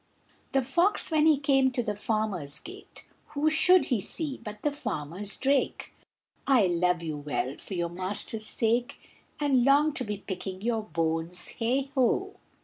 [0.53, 3.05] The fox when he came to the farmer's gate,
[3.35, 5.93] Who should he see but the farmer's drake;
[6.47, 8.97] "I love you well for your master's sake,
[9.39, 12.37] And long to be picking your bones, e ho!"